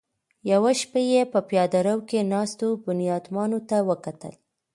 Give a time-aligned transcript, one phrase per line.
[0.51, 4.33] يوه شېبه يې په پياده رو کې ناستو بنيادمانو ته وکتل.